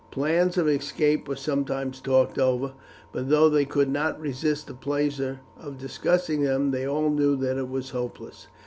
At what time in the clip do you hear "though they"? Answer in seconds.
3.29-3.65